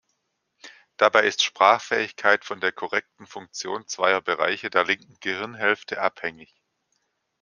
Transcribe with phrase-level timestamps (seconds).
[0.97, 6.55] Dabei ist Sprachfähigkeit von der korrekten Funktion zweier Bereiche der linken Gehirnhälfte abhängig.